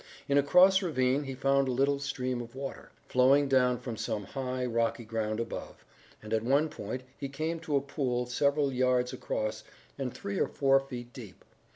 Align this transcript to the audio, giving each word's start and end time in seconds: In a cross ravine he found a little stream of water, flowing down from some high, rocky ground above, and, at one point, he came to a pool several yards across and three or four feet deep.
In 0.27 0.35
a 0.35 0.41
cross 0.41 0.81
ravine 0.81 1.25
he 1.25 1.35
found 1.35 1.67
a 1.67 1.71
little 1.71 1.99
stream 1.99 2.41
of 2.41 2.55
water, 2.55 2.89
flowing 3.07 3.47
down 3.47 3.77
from 3.77 3.97
some 3.97 4.23
high, 4.23 4.65
rocky 4.65 5.05
ground 5.05 5.39
above, 5.39 5.85
and, 6.23 6.33
at 6.33 6.41
one 6.41 6.69
point, 6.69 7.03
he 7.19 7.29
came 7.29 7.59
to 7.59 7.75
a 7.77 7.81
pool 7.81 8.25
several 8.25 8.73
yards 8.73 9.13
across 9.13 9.63
and 9.99 10.11
three 10.11 10.39
or 10.39 10.47
four 10.47 10.79
feet 10.79 11.13
deep. 11.13 11.45